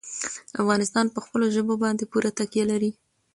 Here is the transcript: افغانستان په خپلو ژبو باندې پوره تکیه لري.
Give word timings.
افغانستان 0.61 1.05
په 1.11 1.19
خپلو 1.25 1.45
ژبو 1.55 1.73
باندې 1.83 2.09
پوره 2.11 2.31
تکیه 2.39 2.65
لري. 2.71 2.91